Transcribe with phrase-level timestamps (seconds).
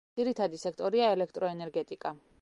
[0.19, 2.19] ძირითადი სექტორია ელექტროენერგეტიკა.